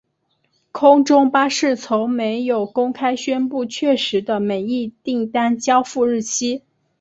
[0.71, 6.63] 空中巴士从没有公开宣布确实的每一订单交付日期。